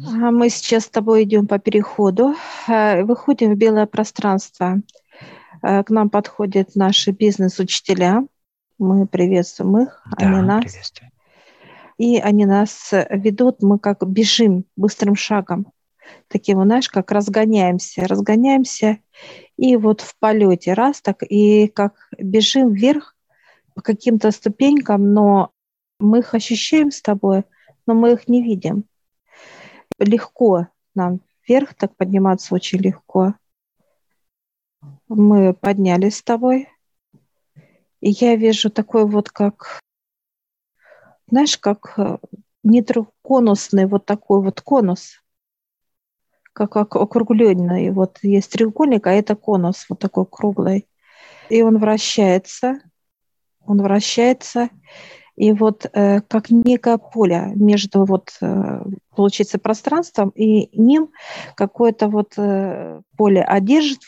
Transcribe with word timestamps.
Мы 0.00 0.48
сейчас 0.48 0.84
с 0.84 0.88
тобой 0.88 1.24
идем 1.24 1.46
по 1.46 1.58
переходу, 1.58 2.34
э, 2.68 3.02
выходим 3.02 3.52
в 3.52 3.56
белое 3.56 3.86
пространство. 3.86 4.80
Э, 5.62 5.82
к 5.84 5.90
нам 5.90 6.10
подходят 6.10 6.74
наши 6.74 7.10
бизнес-учителя. 7.10 8.26
Мы 8.78 9.06
приветствуем 9.06 9.82
их, 9.82 10.02
да, 10.18 10.26
они 10.26 10.40
нас. 10.40 10.92
И 11.98 12.18
они 12.18 12.46
нас 12.46 12.90
ведут, 13.10 13.62
мы 13.62 13.78
как 13.78 14.06
бежим 14.06 14.64
быстрым 14.76 15.14
шагом. 15.14 15.72
Таким, 16.28 16.62
знаешь, 16.62 16.88
как 16.88 17.12
разгоняемся, 17.12 18.06
разгоняемся, 18.06 18.98
и 19.56 19.76
вот 19.76 20.00
в 20.00 20.18
полете 20.18 20.72
раз 20.72 21.00
так, 21.00 21.22
и 21.22 21.68
как 21.68 22.08
бежим 22.18 22.72
вверх 22.72 23.14
по 23.74 23.82
каким-то 23.82 24.30
ступенькам, 24.30 25.12
но 25.12 25.52
мы 26.00 26.20
их 26.20 26.34
ощущаем 26.34 26.90
с 26.90 27.00
тобой, 27.00 27.44
но 27.86 27.94
мы 27.94 28.12
их 28.12 28.28
не 28.28 28.42
видим. 28.42 28.84
Легко 30.02 30.68
нам 30.94 31.20
вверх 31.46 31.74
так 31.74 31.96
подниматься 31.96 32.54
очень 32.54 32.78
легко. 32.78 33.34
Мы 35.08 35.54
поднялись 35.54 36.16
с 36.16 36.22
тобой. 36.22 36.68
И 38.00 38.10
я 38.10 38.34
вижу 38.34 38.68
такой 38.68 39.06
вот 39.06 39.30
как, 39.30 39.80
знаешь, 41.28 41.56
как 41.56 41.94
э, 41.98 42.18
не 42.64 42.84
конусный 43.22 43.86
вот 43.86 44.06
такой 44.06 44.42
вот 44.42 44.60
конус, 44.60 45.22
как 46.52 46.76
округленный. 46.76 47.90
Вот 47.90 48.18
есть 48.22 48.50
треугольник, 48.50 49.06
а 49.06 49.12
это 49.12 49.36
конус 49.36 49.86
вот 49.88 50.00
такой 50.00 50.26
круглый. 50.26 50.88
И 51.48 51.62
он 51.62 51.78
вращается, 51.78 52.80
он 53.64 53.80
вращается, 53.82 54.68
и 55.36 55.52
вот 55.52 55.86
э, 55.92 56.20
как 56.20 56.50
некое 56.50 56.98
поле 56.98 57.52
между 57.54 58.04
вот, 58.04 58.32
э, 58.40 58.82
получается, 59.16 59.58
пространством 59.58 60.28
и 60.30 60.68
ним 60.78 61.10
какое-то 61.56 62.08
вот 62.08 62.34
э, 62.36 63.00
поле, 63.16 63.42
а 63.42 63.58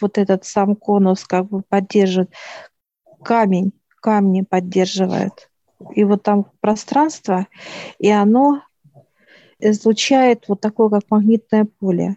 вот 0.00 0.19
этот 0.19 0.45
сам 0.45 0.77
конус, 0.77 1.25
как 1.25 1.47
бы 1.47 1.62
поддерживает 1.62 2.30
камень, 3.22 3.72
камни 4.00 4.42
поддерживает. 4.42 5.50
И 5.95 6.05
вот 6.05 6.22
там 6.22 6.47
пространство, 6.61 7.47
и 7.98 8.11
оно 8.11 8.62
излучает 9.58 10.45
вот 10.48 10.61
такое, 10.61 10.91
как 10.91 11.05
магнитное 11.11 11.67
поле. 11.78 12.17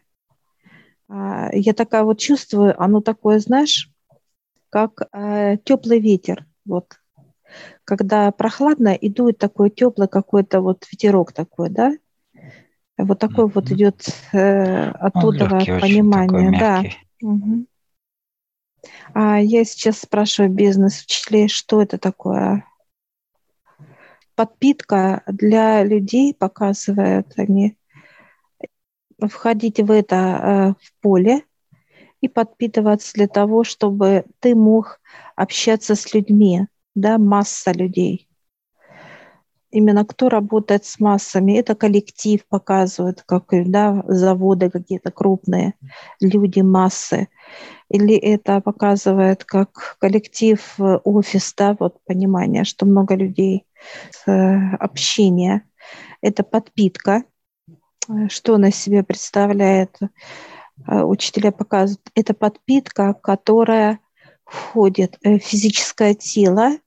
А, 1.07 1.49
я 1.53 1.73
такая 1.73 2.03
вот 2.03 2.19
чувствую, 2.19 2.79
оно 2.81 3.01
такое, 3.01 3.39
знаешь, 3.39 3.89
как 4.69 5.09
теплый 5.63 6.01
ветер. 6.01 6.45
Вот 6.65 6.97
когда 7.85 8.31
прохладно 8.31 8.93
и 8.93 9.09
дует 9.09 9.37
такой 9.37 9.69
теплый 9.69 10.07
какой-то 10.07 10.61
вот 10.61 10.85
ветерок 10.91 11.31
такой, 11.31 11.69
да? 11.69 11.93
Вот 12.97 13.19
такой 13.19 13.45
mm-hmm. 13.45 13.51
вот 13.53 13.71
идет 13.71 14.07
э, 14.33 14.89
оттуда 14.91 15.45
Он 15.45 15.51
легкий, 15.51 15.79
понимание, 15.79 16.59
да. 16.59 16.83
Угу. 17.21 17.65
А 19.13 19.39
я 19.39 19.63
сейчас 19.65 19.99
спрашиваю 19.99 20.51
бизнес-учителей, 20.51 21.47
что 21.47 21.81
это 21.81 21.97
такое? 21.97 22.65
Подпитка 24.35 25.23
для 25.27 25.83
людей 25.83 26.33
показывают 26.33 27.33
они. 27.37 27.77
Входите 29.19 29.83
в 29.83 29.91
это 29.91 30.15
э, 30.15 30.83
в 30.83 31.01
поле 31.01 31.43
и 32.21 32.27
подпитываться 32.27 33.13
для 33.13 33.27
того, 33.27 33.63
чтобы 33.63 34.25
ты 34.39 34.55
мог 34.55 34.99
общаться 35.35 35.95
с 35.95 36.13
людьми 36.13 36.67
да, 36.97 37.17
масса 37.17 37.71
людей. 37.71 38.27
Именно 39.69 40.05
кто 40.05 40.29
работает 40.29 40.85
с 40.85 40.99
массами, 40.99 41.51
это 41.57 41.75
коллектив 41.75 42.41
показывает, 42.47 43.23
как 43.23 43.45
да, 43.69 44.01
заводы 44.07 44.69
какие-то 44.69 45.11
крупные, 45.11 45.73
люди, 46.21 46.61
массы. 46.61 47.27
Или 47.89 48.15
это 48.15 48.61
показывает 48.61 49.43
как 49.43 49.97
коллектив, 49.99 50.61
офис, 50.79 51.53
да, 51.55 51.75
вот 51.79 52.03
понимание, 52.05 52.63
что 52.63 52.85
много 52.85 53.15
людей, 53.15 53.65
общение. 54.25 55.63
Это 56.21 56.43
подпитка, 56.43 57.23
что 58.29 58.55
она 58.55 58.71
себе 58.71 59.03
представляет, 59.03 59.99
учителя 60.87 61.51
показывают. 61.51 62.09
Это 62.15 62.33
подпитка, 62.33 63.13
которая 63.13 63.99
входит 64.45 65.17
в 65.21 65.39
физическое 65.39 66.15
тело, 66.15 66.77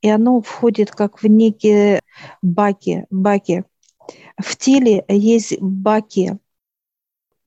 и 0.00 0.08
оно 0.08 0.40
входит 0.40 0.90
как 0.90 1.22
в 1.22 1.26
некие 1.26 2.00
баки, 2.42 3.06
баки. 3.10 3.64
В 4.38 4.56
теле 4.56 5.04
есть 5.08 5.60
баки. 5.60 6.38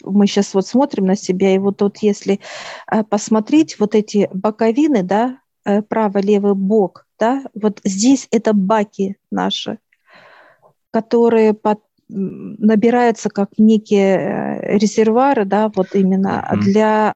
Мы 0.03 0.27
сейчас 0.27 0.53
вот 0.53 0.65
смотрим 0.67 1.05
на 1.05 1.15
себя, 1.15 1.53
и 1.53 1.59
вот 1.59 1.77
тут 1.77 1.97
если 1.99 2.39
э, 2.91 3.03
посмотреть 3.03 3.79
вот 3.79 3.95
эти 3.95 4.29
боковины, 4.33 5.03
да, 5.03 5.39
э, 5.63 5.81
правый-левый 5.81 6.55
бок, 6.55 7.05
да, 7.19 7.43
вот 7.53 7.79
здесь 7.83 8.27
это 8.31 8.53
баки 8.53 9.17
наши, 9.29 9.77
которые 10.91 11.53
под, 11.53 11.81
набираются 12.09 13.29
как 13.29 13.57
некие 13.57 14.17
э, 14.17 14.77
резервуары, 14.77 15.45
да, 15.45 15.71
вот 15.73 15.93
именно 15.93 16.49
mm-hmm. 16.51 16.59
для 16.59 17.13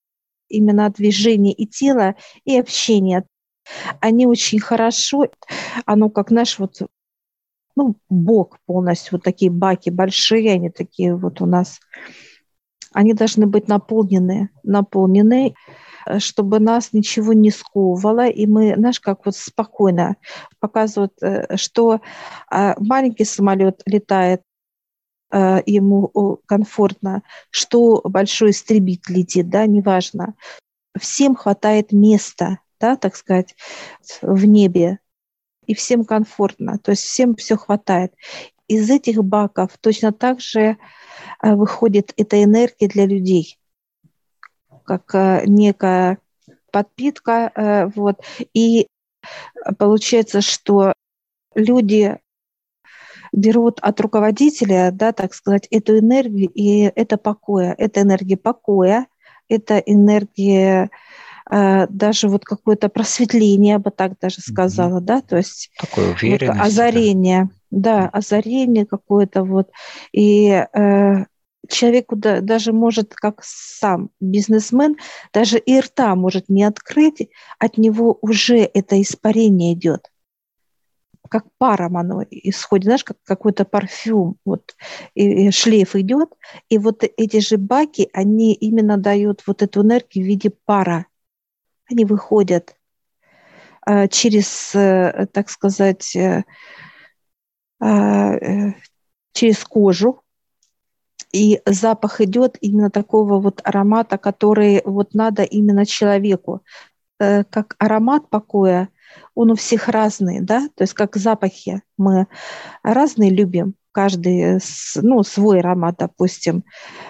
именно 0.48 0.90
движения 0.92 1.54
и 1.54 1.66
тела, 1.66 2.16
и 2.44 2.58
общения 2.58 3.26
они 4.00 4.28
очень 4.28 4.60
хорошо, 4.60 5.28
оно 5.86 6.10
как 6.10 6.32
наш 6.32 6.60
вот, 6.60 6.82
ну, 7.76 7.96
бок 8.10 8.60
полностью, 8.66 9.14
вот 9.14 9.24
такие 9.24 9.52
баки 9.52 9.90
большие, 9.90 10.54
они 10.54 10.70
такие 10.70 11.16
вот 11.16 11.42
у 11.42 11.46
нас, 11.46 11.80
они 12.94 13.14
должны 13.14 13.48
быть 13.48 13.68
наполнены, 13.68 14.50
наполнены, 14.64 15.56
чтобы 16.20 16.60
нас 16.60 16.94
ничего 16.94 17.34
не 17.34 17.52
сковывало, 17.52 18.28
и 18.28 18.46
мы, 18.46 18.76
знаешь, 18.76 19.00
как 19.00 19.26
вот 19.26 19.36
спокойно 19.36 20.18
показывают, 20.60 21.14
э, 21.22 21.58
что 21.58 22.02
а, 22.50 22.76
маленький 22.80 23.26
самолет 23.26 23.82
летает, 23.86 24.42
э, 25.32 25.62
ему 25.66 26.40
комфортно, 26.46 27.24
что 27.50 28.02
большой 28.04 28.52
истребитель 28.52 29.16
летит, 29.16 29.50
да, 29.50 29.66
неважно. 29.66 30.36
Всем 30.98 31.36
хватает 31.36 31.92
места, 31.92 32.60
да, 32.80 32.96
так 32.96 33.16
сказать, 33.16 33.56
в 34.22 34.46
небе, 34.46 35.00
и 35.66 35.74
всем 35.74 36.06
комфортно, 36.06 36.78
то 36.78 36.92
есть 36.92 37.04
всем 37.04 37.36
все 37.36 37.58
хватает. 37.58 38.14
Из 38.68 38.90
этих 38.90 39.24
баков 39.24 39.78
точно 39.80 40.12
так 40.12 40.40
же 40.40 40.78
э, 41.42 41.56
выходит 41.56 42.14
эта 42.18 42.44
энергия 42.44 42.88
для 42.88 43.06
людей, 43.06 43.60
как 44.86 45.14
э, 45.14 45.44
некая 45.46 46.20
подпитка, 46.72 47.52
э, 47.56 47.86
вот, 47.96 48.24
и 48.54 48.88
получается, 49.78 50.42
что 50.42 50.94
люди 51.54 52.20
берут 53.32 53.80
от 53.82 54.00
руководителя, 54.02 54.92
да, 54.92 55.12
так 55.12 55.34
сказать, 55.34 55.68
эту 55.70 56.00
энергию, 56.00 56.50
и 56.54 56.92
это 56.96 57.18
покоя, 57.18 57.76
это 57.78 58.02
энергия 58.02 58.38
покоя, 58.38 59.08
это 59.48 59.78
энергия 59.78 60.90
даже 61.50 62.28
вот 62.28 62.44
какое-то 62.44 62.90
просветление, 62.90 63.74
я 63.74 63.80
бы 63.80 63.92
так 63.92 64.20
даже 64.20 64.42
сказала, 64.42 65.00
mm-hmm. 65.00 65.06
да, 65.06 65.22
то 65.22 65.38
есть 65.38 65.72
такое 65.80 66.16
вот 66.22 66.44
озарение, 66.60 67.50
да, 67.72 68.02
да 68.02 68.10
озарение 68.10 68.86
какое-то 68.86 69.44
вот, 69.44 69.70
и 70.12 70.48
э, 70.50 71.26
человеку 71.70 72.16
да, 72.16 72.42
даже 72.42 72.74
может, 72.74 73.14
как 73.14 73.42
сам 73.44 74.10
бизнесмен, 74.20 74.96
даже 75.34 75.60
и 75.60 75.80
рта 75.80 76.16
может 76.16 76.50
не 76.50 76.64
открыть, 76.64 77.30
от 77.60 77.78
него 77.78 78.18
уже 78.22 78.58
это 78.58 79.02
испарение 79.02 79.74
идет 79.74 80.10
как 81.30 81.46
паром 81.58 81.98
оно 81.98 82.24
исходит, 82.30 82.86
знаешь, 82.86 83.04
как 83.04 83.18
какой-то 83.24 83.66
парфюм, 83.66 84.38
вот, 84.46 84.76
и, 85.16 85.48
и 85.48 85.52
шлейф 85.52 85.96
идет, 85.96 86.30
и 86.70 86.78
вот 86.78 87.04
эти 87.04 87.40
же 87.40 87.58
баки, 87.58 88.10
они 88.14 88.54
именно 88.54 88.98
дают 88.98 89.44
вот 89.48 89.62
эту 89.62 89.82
энергию 89.82 90.26
в 90.26 90.28
виде 90.28 90.52
пара. 90.66 91.08
Они 91.90 92.06
выходят 92.06 92.76
э, 93.86 94.08
через, 94.08 94.74
э, 94.74 95.28
так 95.32 95.50
сказать, 95.50 96.16
э, 96.16 96.44
через 99.34 99.64
кожу, 99.66 100.22
и 101.32 101.62
запах 101.66 102.22
идет 102.22 102.58
именно 102.62 102.90
такого 102.90 103.40
вот 103.40 103.62
аромата, 103.64 104.18
который 104.18 104.82
вот 104.86 105.14
надо 105.14 105.44
именно 105.44 105.86
человеку. 105.86 106.64
Как 107.18 107.76
аромат 107.78 108.30
покоя, 108.30 108.90
он 109.36 109.52
у 109.52 109.56
всех 109.56 109.90
разный, 109.90 110.40
да, 110.40 110.70
то 110.74 110.84
есть 110.84 110.94
как 110.94 111.18
запахи 111.18 111.82
мы 111.98 112.28
разные 112.82 113.30
любим, 113.30 113.76
каждый 113.92 114.62
ну, 114.96 115.24
свой 115.24 115.60
аромат, 115.60 115.98
допустим. 116.00 116.64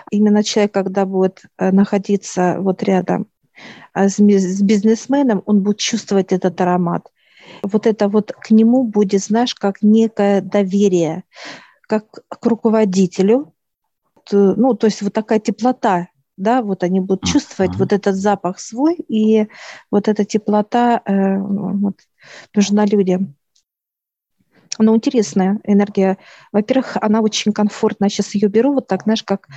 Именно 0.09 0.43
человек, 0.43 0.73
когда 0.73 1.05
будет 1.05 1.43
находиться 1.59 2.57
вот 2.59 2.81
рядом 2.81 3.27
а 3.93 4.09
с 4.09 4.19
бизнесменом, 4.19 5.41
он 5.45 5.61
будет 5.61 5.79
чувствовать 5.79 6.31
этот 6.31 6.59
аромат. 6.61 7.11
Вот 7.61 7.87
это 7.87 8.07
вот 8.07 8.31
к 8.31 8.51
нему 8.51 8.83
будет, 8.83 9.23
знаешь, 9.23 9.55
как 9.55 9.81
некое 9.81 10.41
доверие, 10.41 11.23
как 11.81 12.05
к 12.27 12.45
руководителю, 12.45 13.53
э, 14.31 14.35
ну, 14.35 14.73
то 14.73 14.87
есть 14.87 15.01
вот 15.01 15.13
такая 15.13 15.39
теплота, 15.39 16.07
да, 16.37 16.61
вот 16.61 16.83
они 16.83 16.99
будут 16.99 17.23
чувствовать 17.23 17.71
uh-huh. 17.71 17.79
вот 17.79 17.93
этот 17.93 18.15
запах 18.15 18.59
свой, 18.59 18.95
и 18.95 19.47
вот 19.91 20.07
эта 20.07 20.25
теплота 20.25 21.01
э, 21.05 21.37
вот, 21.37 21.99
нужна 22.53 22.85
людям. 22.85 23.35
Ну, 24.77 24.95
интересная 24.95 25.59
энергия. 25.63 26.17
Во-первых, 26.51 26.97
она 26.99 27.21
очень 27.21 27.53
комфортная. 27.53 28.09
Сейчас 28.09 28.35
ее 28.35 28.49
беру 28.49 28.73
вот 28.73 28.87
так, 28.87 29.03
знаешь, 29.03 29.23
как 29.23 29.47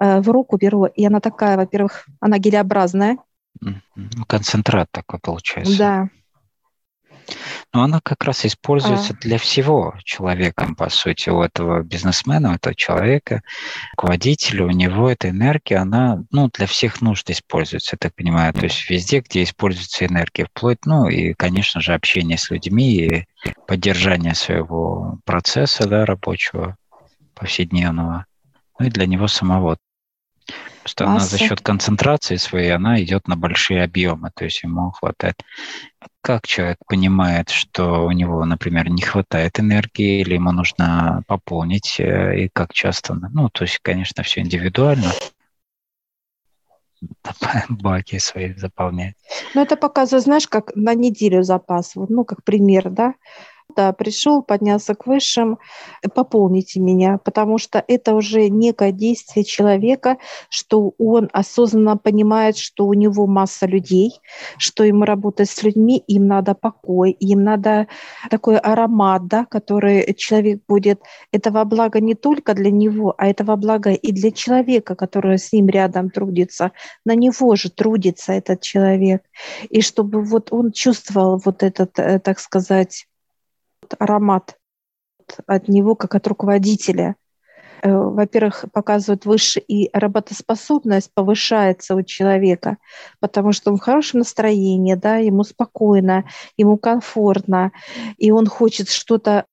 э, 0.00 0.20
в 0.20 0.28
руку 0.28 0.56
беру, 0.56 0.86
и 0.86 1.04
она 1.04 1.20
такая, 1.20 1.56
во-первых, 1.56 2.06
она 2.20 2.38
гелеобразная. 2.38 3.18
Концентрат 4.26 4.88
такой 4.92 5.18
получается. 5.18 5.78
Да, 5.78 6.08
но 7.72 7.82
она 7.82 8.00
как 8.00 8.24
раз 8.24 8.44
используется 8.46 9.12
а. 9.12 9.16
для 9.20 9.38
всего 9.38 9.94
человека, 10.04 10.68
по 10.76 10.88
сути, 10.88 11.28
у 11.30 11.42
этого 11.42 11.82
бизнесмена, 11.82 12.50
у 12.50 12.54
этого 12.54 12.74
человека, 12.74 13.42
руководителя, 13.96 14.64
у 14.64 14.70
него 14.70 15.10
эта 15.10 15.30
энергия, 15.30 15.76
она 15.76 16.24
ну, 16.30 16.48
для 16.48 16.66
всех 16.66 17.00
нужд 17.00 17.28
используется, 17.30 17.94
я 17.94 17.98
так 17.98 18.14
понимаю. 18.14 18.52
То 18.54 18.64
есть 18.64 18.88
везде, 18.88 19.20
где 19.20 19.42
используется 19.42 20.06
энергия, 20.06 20.46
вплоть, 20.46 20.84
ну 20.86 21.08
и, 21.08 21.34
конечно 21.34 21.80
же, 21.80 21.94
общение 21.94 22.38
с 22.38 22.50
людьми 22.50 22.96
и 22.96 23.26
поддержание 23.66 24.34
своего 24.34 25.18
процесса 25.24 25.86
да, 25.88 26.06
рабочего, 26.06 26.76
повседневного, 27.34 28.26
ну 28.78 28.86
и 28.86 28.90
для 28.90 29.06
него 29.06 29.28
самого. 29.28 29.76
Просто 30.86 31.04
Масса. 31.04 31.16
она 31.16 31.26
за 31.26 31.38
счет 31.38 31.60
концентрации 31.62 32.36
своей, 32.36 32.70
она 32.70 33.02
идет 33.02 33.26
на 33.26 33.36
большие 33.36 33.82
объемы, 33.82 34.30
то 34.32 34.44
есть 34.44 34.62
ему 34.62 34.92
хватает. 34.92 35.34
Как 36.20 36.46
человек 36.46 36.78
понимает, 36.86 37.50
что 37.50 38.06
у 38.06 38.12
него, 38.12 38.44
например, 38.44 38.88
не 38.88 39.02
хватает 39.02 39.58
энергии 39.58 40.20
или 40.20 40.34
ему 40.34 40.52
нужно 40.52 41.24
пополнить, 41.26 41.98
э, 41.98 42.44
и 42.44 42.48
как 42.52 42.72
часто? 42.72 43.14
Ну, 43.14 43.48
то 43.48 43.64
есть, 43.64 43.80
конечно, 43.82 44.22
все 44.22 44.42
индивидуально. 44.42 45.10
Баки 47.68 48.20
свои 48.20 48.54
заполнять. 48.54 49.16
Ну, 49.56 49.62
это 49.62 49.74
показывает, 49.74 50.22
знаешь, 50.22 50.46
как 50.46 50.70
на 50.76 50.94
неделю 50.94 51.42
запас, 51.42 51.96
вот, 51.96 52.10
ну, 52.10 52.24
как 52.24 52.44
пример, 52.44 52.90
да, 52.90 53.14
да, 53.76 53.92
пришел, 53.92 54.42
поднялся 54.42 54.94
к 54.94 55.06
высшим, 55.06 55.58
пополните 56.14 56.80
меня, 56.80 57.18
потому 57.22 57.58
что 57.58 57.84
это 57.86 58.14
уже 58.14 58.48
некое 58.48 58.90
действие 58.90 59.44
человека, 59.44 60.16
что 60.48 60.94
он 60.98 61.28
осознанно 61.32 61.96
понимает, 61.96 62.56
что 62.56 62.86
у 62.86 62.94
него 62.94 63.26
масса 63.26 63.66
людей, 63.66 64.12
что 64.58 64.84
ему 64.84 65.04
работать 65.04 65.50
с 65.50 65.62
людьми, 65.62 66.02
им 66.06 66.26
надо 66.26 66.54
покой, 66.54 67.10
им 67.10 67.44
надо 67.44 67.86
такой 68.30 68.58
аромат, 68.58 69.26
да, 69.26 69.44
который 69.44 70.14
человек 70.14 70.62
будет, 70.66 71.02
этого 71.32 71.64
блага 71.64 72.00
не 72.00 72.14
только 72.14 72.54
для 72.54 72.70
него, 72.70 73.14
а 73.18 73.26
этого 73.26 73.56
блага 73.56 73.92
и 73.92 74.12
для 74.12 74.30
человека, 74.30 74.94
который 74.94 75.38
с 75.38 75.52
ним 75.52 75.68
рядом 75.68 76.10
трудится. 76.10 76.72
На 77.04 77.14
него 77.14 77.56
же 77.56 77.70
трудится 77.70 78.32
этот 78.32 78.62
человек. 78.62 79.22
И 79.68 79.82
чтобы 79.82 80.22
вот 80.22 80.48
он 80.52 80.72
чувствовал 80.72 81.40
вот 81.44 81.62
этот, 81.62 81.98
э, 81.98 82.18
так 82.18 82.38
сказать, 82.38 83.06
аромат 83.98 84.58
от 85.46 85.68
него, 85.68 85.94
как 85.94 86.14
от 86.14 86.26
руководителя. 86.26 87.16
Э, 87.82 87.92
во-первых, 87.92 88.64
показывает 88.72 89.26
выше, 89.26 89.60
и 89.60 89.90
работоспособность 89.92 91.10
повышается 91.14 91.94
у 91.94 92.02
человека, 92.02 92.78
потому 93.20 93.52
что 93.52 93.70
он 93.70 93.76
в 93.76 93.82
хорошем 93.82 94.20
настроении, 94.20 94.94
да, 94.94 95.16
ему 95.16 95.44
спокойно, 95.44 96.24
ему 96.56 96.78
комфортно, 96.78 97.72
и 98.16 98.30
он 98.30 98.46
хочет 98.46 98.88
что-то 98.88 99.46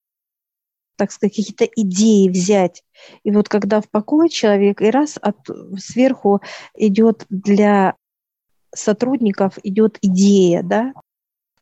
так 0.96 1.12
сказать, 1.12 1.36
какие-то 1.36 1.66
идеи 1.66 2.30
взять. 2.30 2.84
И 3.24 3.32
вот 3.32 3.50
когда 3.50 3.82
в 3.82 3.90
покое 3.90 4.30
человек, 4.30 4.80
и 4.80 4.92
раз 4.92 5.18
от, 5.20 5.38
сверху 5.78 6.42
идет 6.76 7.26
для 7.30 7.96
сотрудников 8.74 9.58
идет 9.64 9.98
идея, 10.02 10.62
да, 10.64 10.94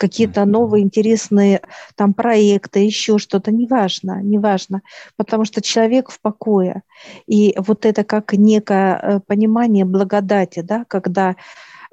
какие-то 0.02 0.46
новые 0.46 0.84
интересные 0.84 1.62
там 1.96 2.16
проекты, 2.16 2.80
еще 2.80 3.20
что-то, 3.20 3.52
неважно, 3.52 4.20
неважно, 4.24 4.82
потому 5.16 5.46
что 5.46 5.62
человек 5.62 6.10
в 6.10 6.20
покое. 6.20 6.82
И 7.28 7.54
вот 7.56 7.86
это 7.86 8.04
как 8.04 8.34
некое 8.34 8.98
э, 8.98 9.20
понимание 9.20 9.86
благодати, 9.86 10.62
да, 10.62 10.86
когда 10.88 11.36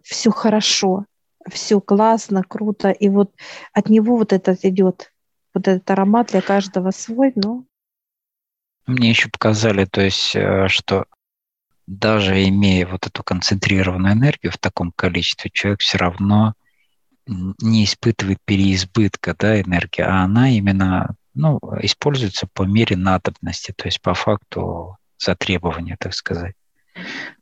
все 0.02 0.30
хорошо, 0.30 1.04
все 1.50 1.82
классно, 1.82 2.42
круто, 2.42 2.90
и 2.90 3.10
вот 3.10 3.30
от 3.74 3.90
него 3.90 4.16
вот 4.16 4.32
этот 4.32 4.64
идет, 4.64 5.12
вот 5.52 5.68
этот 5.68 5.90
аромат 5.90 6.28
для 6.28 6.40
каждого 6.40 6.90
свой, 6.92 7.32
но... 7.36 7.64
Мне 8.86 9.10
еще 9.10 9.28
показали, 9.28 9.84
то 9.84 10.00
есть, 10.00 10.34
э, 10.34 10.68
что 10.68 11.04
даже 11.86 12.42
имея 12.48 12.86
вот 12.86 13.06
эту 13.06 13.22
концентрированную 13.22 14.14
энергию 14.14 14.50
в 14.50 14.56
таком 14.56 14.92
количестве, 14.92 15.50
человек 15.52 15.80
все 15.80 15.98
равно 15.98 16.54
не 17.28 17.84
испытывает 17.84 18.38
переизбытка 18.44 19.34
да, 19.38 19.60
энергии, 19.60 20.02
а 20.02 20.24
она 20.24 20.50
именно 20.50 21.14
ну, 21.34 21.60
используется 21.80 22.48
по 22.52 22.62
мере 22.62 22.96
надобности, 22.96 23.72
то 23.76 23.86
есть 23.86 24.00
по 24.00 24.14
факту 24.14 24.96
затребования, 25.18 25.96
так 25.98 26.14
сказать. 26.14 26.54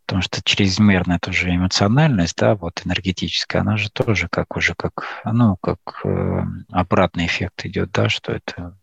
Потому 0.05 0.23
что 0.23 0.43
чрезмерная 0.43 1.19
тоже 1.19 1.55
эмоциональность, 1.55 2.37
да, 2.37 2.55
вот 2.55 2.83
энергетическая, 2.85 3.63
она 3.63 3.77
же 3.77 3.91
тоже 3.91 4.29
как 4.29 4.57
уже 4.57 4.75
как, 4.75 5.23
ну, 5.25 5.57
как 5.57 5.79
э, 6.05 6.43
обратный 6.71 7.27
эффект 7.27 7.65
идет, 7.65 7.91
да, 7.93 8.09
что 8.09 8.33
это 8.33 8.79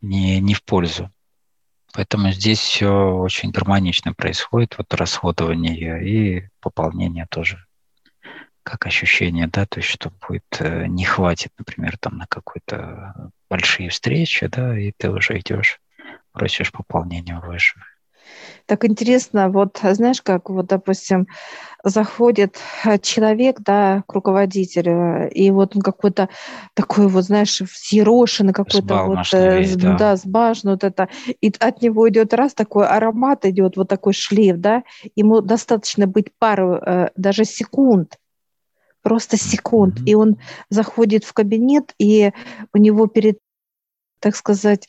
не, 0.00 0.40
не 0.40 0.54
в 0.54 0.62
пользу. 0.62 1.10
Поэтому 1.94 2.30
здесь 2.32 2.60
все 2.60 2.88
очень 2.88 3.50
гармонично 3.50 4.14
происходит, 4.14 4.76
вот 4.78 4.92
расходование 4.94 6.06
и 6.06 6.48
пополнение 6.60 7.26
тоже 7.28 7.64
как 8.62 8.86
ощущение, 8.86 9.48
да, 9.48 9.66
то 9.66 9.80
есть 9.80 9.88
что 9.88 10.10
будет, 10.26 10.44
э, 10.60 10.86
не 10.86 11.04
хватит, 11.04 11.52
например, 11.58 11.96
там 11.98 12.16
на 12.18 12.26
какой-то 12.26 13.30
большие 13.50 13.90
встречи, 13.90 14.46
да, 14.46 14.78
и 14.78 14.92
ты 14.96 15.10
уже 15.10 15.38
идешь, 15.38 15.80
просишь 16.32 16.72
пополнения 16.72 17.38
выше. 17.38 17.80
Так 18.66 18.84
интересно, 18.84 19.50
вот 19.50 19.80
знаешь, 19.82 20.22
как 20.22 20.48
вот, 20.48 20.66
допустим, 20.66 21.26
заходит 21.82 22.56
э, 22.84 22.98
человек, 22.98 23.60
да, 23.60 24.04
к 24.06 24.12
руководителю, 24.12 25.28
и 25.30 25.50
вот 25.50 25.74
он 25.74 25.82
какой-то 25.82 26.28
такой 26.74 27.08
вот, 27.08 27.24
знаешь, 27.24 27.60
взъерошенный 27.60 28.52
какой-то 28.52 29.04
вот, 29.04 29.26
э, 29.32 29.58
весь, 29.58 29.76
да. 29.76 29.96
да, 29.96 30.16
сбажен 30.16 30.70
вот 30.70 30.84
это, 30.84 31.08
и 31.40 31.52
от 31.58 31.82
него 31.82 32.08
идет 32.08 32.32
раз 32.32 32.54
такой 32.54 32.86
аромат 32.86 33.44
идет, 33.44 33.76
вот 33.76 33.88
такой 33.88 34.12
шлейф, 34.12 34.56
да, 34.58 34.84
ему 35.16 35.40
достаточно 35.40 36.06
быть 36.06 36.28
пару, 36.38 36.80
даже 37.16 37.44
секунд, 37.44 38.18
просто 39.02 39.36
секунд. 39.36 39.98
И 40.06 40.14
он 40.14 40.38
заходит 40.70 41.24
в 41.24 41.32
кабинет, 41.32 41.94
и 41.98 42.32
у 42.72 42.78
него 42.78 43.06
перед 43.06 43.38
так 44.22 44.36
сказать, 44.36 44.88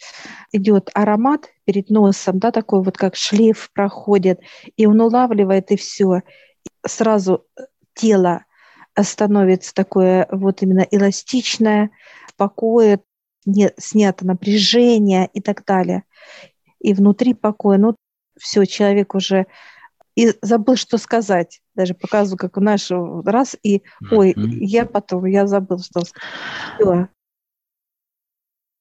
идет 0.51 0.91
аромат 0.93 1.49
перед 1.65 1.89
носом, 1.89 2.37
да, 2.37 2.51
такой 2.51 2.83
вот 2.83 2.97
как 2.97 3.15
шлейф 3.15 3.71
проходит, 3.73 4.39
и 4.77 4.85
он 4.85 5.01
улавливает, 5.01 5.71
и 5.71 5.75
все. 5.75 6.21
Сразу 6.85 7.43
тело 7.95 8.45
становится 9.01 9.73
такое 9.73 10.27
вот 10.31 10.61
именно 10.61 10.85
эластичное, 10.91 11.89
в 12.27 12.35
покое, 12.35 13.01
не, 13.45 13.71
снято 13.77 14.25
напряжение 14.25 15.29
и 15.33 15.41
так 15.41 15.65
далее. 15.65 16.03
И 16.79 16.93
внутри 16.93 17.33
покоя, 17.33 17.79
ну, 17.79 17.95
все, 18.37 18.65
человек 18.65 19.15
уже 19.15 19.47
и 20.15 20.33
забыл, 20.41 20.75
что 20.75 20.97
сказать. 20.97 21.61
Даже 21.75 21.93
показываю, 21.93 22.37
как 22.37 22.57
в 22.57 22.61
наш 22.61 22.89
раз, 23.25 23.55
и 23.63 23.83
ой, 24.11 24.33
mm-hmm. 24.33 24.57
я 24.59 24.85
потом, 24.85 25.25
я 25.25 25.47
забыл, 25.47 25.79
что 25.79 26.01
сказать. 26.01 27.07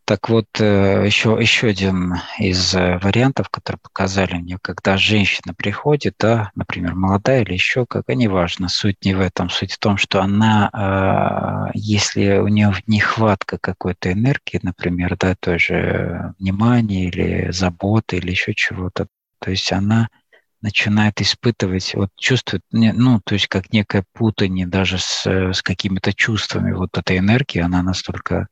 Так 0.05 0.29
вот, 0.29 0.47
еще, 0.59 1.37
э, 1.37 1.41
еще 1.41 1.69
один 1.69 2.17
из 2.39 2.75
э, 2.75 2.99
вариантов, 2.99 3.49
который 3.51 3.77
показали 3.77 4.35
мне, 4.35 4.59
когда 4.61 4.97
женщина 4.97 5.55
приходит, 5.55 6.17
да, 6.19 6.51
например, 6.57 6.97
молодая 6.97 7.43
или 7.43 7.53
еще 7.53 7.87
как, 7.87 8.09
неважно, 8.09 8.69
суть 8.69 9.05
не 9.05 9.15
в 9.15 9.21
этом, 9.21 9.49
суть 9.49 9.73
в 9.73 9.79
том, 9.79 9.97
что 9.97 10.21
она, 10.21 11.69
э, 11.71 11.71
если 11.75 12.39
у 12.39 12.49
нее 12.49 12.75
нехватка 12.89 13.59
какой-то 13.59 14.13
энергии, 14.13 14.59
например, 14.63 15.17
да, 15.17 15.37
той 15.39 15.61
же 15.61 16.35
внимания 16.41 17.07
или 17.07 17.53
заботы 17.53 18.17
или 18.17 18.33
еще 18.33 18.55
чего-то, 18.55 19.07
то 19.39 19.51
есть 19.51 19.73
она 19.73 20.09
начинает 20.63 21.21
испытывать, 21.21 21.95
вот 21.95 22.11
чувствует, 22.17 22.63
ну, 22.71 23.21
то 23.25 23.35
есть 23.35 23.49
как 23.49 23.73
некое 23.73 24.05
путание 24.13 24.67
даже 24.67 24.99
с, 24.99 25.27
с 25.27 25.63
какими-то 25.63 26.15
чувствами. 26.15 26.73
Вот 26.73 26.97
эта 26.97 27.19
энергия, 27.19 27.63
она 27.63 27.83
настолько 27.83 28.49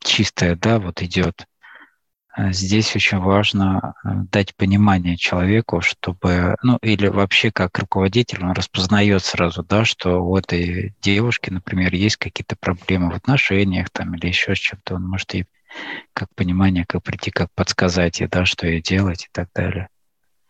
чистая, 0.00 0.56
да, 0.56 0.78
вот 0.78 1.02
идет. 1.02 1.46
А 2.36 2.50
здесь 2.52 2.96
очень 2.96 3.18
важно 3.18 3.94
э, 4.04 4.08
дать 4.32 4.56
понимание 4.56 5.16
человеку, 5.16 5.80
чтобы, 5.80 6.56
ну, 6.64 6.78
или 6.82 7.06
вообще 7.06 7.52
как 7.52 7.78
руководитель, 7.78 8.42
он 8.42 8.52
распознает 8.52 9.22
сразу, 9.22 9.62
да, 9.62 9.84
что 9.84 10.18
у 10.18 10.36
этой 10.36 10.96
девушки, 11.00 11.50
например, 11.50 11.94
есть 11.94 12.16
какие-то 12.16 12.56
проблемы 12.56 13.12
в 13.12 13.14
отношениях 13.14 13.88
там 13.90 14.16
или 14.16 14.26
еще 14.26 14.56
с 14.56 14.58
чем-то, 14.58 14.96
он 14.96 15.06
может 15.08 15.32
ей 15.34 15.46
как 16.12 16.28
понимание, 16.34 16.84
как 16.84 17.04
прийти, 17.04 17.30
как 17.30 17.52
подсказать 17.54 18.18
ей, 18.18 18.26
да, 18.26 18.44
что 18.44 18.66
ей 18.66 18.82
делать 18.82 19.26
и 19.26 19.28
так 19.30 19.48
далее. 19.54 19.88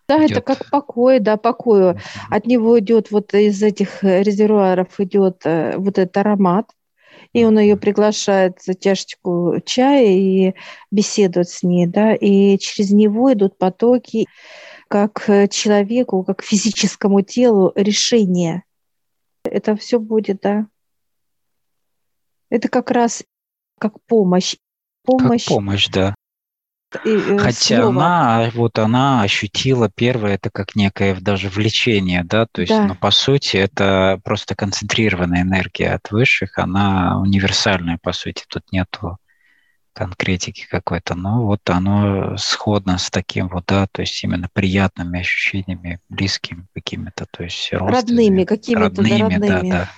Да, 0.09 0.19
идет... 0.19 0.33
это 0.33 0.41
как 0.43 0.71
покой, 0.71 1.19
да, 1.19 1.37
покою. 1.37 1.99
От 2.31 2.47
него 2.47 2.79
идет 2.79 3.11
вот 3.11 3.33
из 3.35 3.63
этих 3.63 4.03
резервуаров 4.03 5.01
идет 5.01 5.43
э, 5.45 5.77
вот 5.79 5.99
этот 5.99 6.17
аромат, 6.17 6.71
и 7.33 7.45
он 7.45 7.59
ее 7.59 7.77
приглашает 7.77 8.63
за 8.63 8.75
чашечку 8.75 9.61
чая 9.65 10.07
и 10.07 10.55
беседует 10.91 11.49
с 11.49 11.63
ней, 11.63 11.87
да, 11.87 12.15
и 12.15 12.59
через 12.59 12.91
него 12.91 13.33
идут 13.33 13.57
потоки 13.59 14.27
как 14.89 15.25
человеку, 15.51 16.23
как 16.23 16.43
физическому 16.43 17.23
телу 17.23 17.73
решения. 17.75 18.65
Это 19.45 19.77
все 19.77 19.99
будет, 19.99 20.41
да. 20.43 20.67
Это 22.51 22.69
как 22.69 22.91
раз 22.91 23.25
как 23.79 24.01
помощь. 24.05 24.57
Помощь. 25.03 25.47
Как 25.47 25.55
помощь, 25.55 25.89
да. 25.89 26.15
И, 27.05 27.17
э, 27.17 27.39
Хотя 27.39 27.83
снова. 27.83 27.89
она, 27.89 28.51
вот 28.55 28.79
она 28.79 29.23
ощутила 29.23 29.89
первое, 29.89 30.35
это 30.35 30.51
как 30.51 30.77
некое 30.77 31.15
даже 31.21 31.49
влечение, 31.49 32.25
да, 32.25 32.47
то 32.51 32.61
есть, 32.61 32.73
да. 32.73 32.87
ну, 32.87 32.95
по 32.95 33.11
сути, 33.11 33.57
это 33.57 34.21
просто 34.25 34.55
концентрированная 34.55 35.43
энергия 35.43 35.95
от 35.95 36.11
высших, 36.11 36.59
она 36.59 37.19
универсальная, 37.21 37.99
по 38.03 38.13
сути, 38.13 38.45
тут 38.49 38.63
нету 38.73 39.19
конкретики 39.93 40.67
какой-то, 40.69 41.15
но 41.15 41.47
вот 41.47 41.61
оно 41.71 42.37
сходно 42.37 42.99
с 42.99 43.11
таким 43.11 43.49
вот, 43.49 43.65
да, 43.67 43.87
то 43.91 44.03
есть 44.03 44.23
именно 44.25 44.49
приятными 44.53 45.21
ощущениями, 45.21 46.01
близкими 46.09 46.67
какими-то, 46.75 47.27
то 47.31 47.45
есть 47.45 47.69
родными 47.73 48.45
какими-то, 48.45 48.81
родными, 48.83 49.19
да, 49.19 49.29
родными. 49.29 49.71
да, 49.71 49.79
да. 49.79 49.91